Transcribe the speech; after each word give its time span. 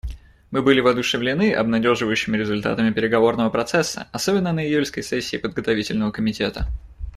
Мы 0.49 0.63
были 0.63 0.79
воодушевлены 0.79 1.53
обнадеживающими 1.53 2.35
результатами 2.35 2.91
переговорного 2.91 3.51
процесса, 3.51 4.07
особенно 4.11 4.51
на 4.51 4.65
июльской 4.65 5.03
сессии 5.03 5.37
Подготовительного 5.37 6.09
комитета. 6.09 6.65